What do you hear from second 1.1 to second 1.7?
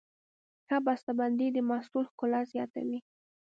بندي د